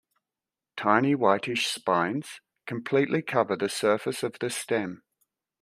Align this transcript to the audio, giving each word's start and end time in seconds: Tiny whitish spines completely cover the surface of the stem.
Tiny 0.77 1.13
whitish 1.13 1.67
spines 1.67 2.41
completely 2.65 3.21
cover 3.21 3.55
the 3.55 3.69
surface 3.69 4.23
of 4.23 4.35
the 4.39 4.49
stem. 4.49 5.03